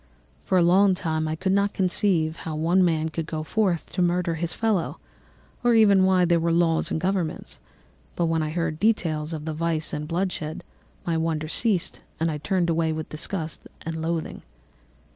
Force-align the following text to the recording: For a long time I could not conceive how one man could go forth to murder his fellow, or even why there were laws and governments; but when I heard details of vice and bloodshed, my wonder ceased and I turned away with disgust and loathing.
For 0.43 0.57
a 0.57 0.63
long 0.63 0.95
time 0.95 1.27
I 1.27 1.35
could 1.35 1.51
not 1.51 1.75
conceive 1.75 2.37
how 2.37 2.55
one 2.55 2.83
man 2.83 3.09
could 3.09 3.27
go 3.27 3.43
forth 3.43 3.91
to 3.91 4.01
murder 4.01 4.33
his 4.33 4.51
fellow, 4.51 4.97
or 5.63 5.75
even 5.75 6.05
why 6.05 6.25
there 6.25 6.39
were 6.39 6.51
laws 6.51 6.89
and 6.89 6.99
governments; 6.99 7.59
but 8.15 8.25
when 8.25 8.41
I 8.41 8.49
heard 8.49 8.79
details 8.79 9.31
of 9.31 9.43
vice 9.43 9.93
and 9.93 10.07
bloodshed, 10.07 10.63
my 11.05 11.17
wonder 11.17 11.47
ceased 11.47 12.03
and 12.19 12.31
I 12.31 12.39
turned 12.39 12.67
away 12.71 12.91
with 12.91 13.09
disgust 13.09 13.67
and 13.83 13.95
loathing. 14.01 14.41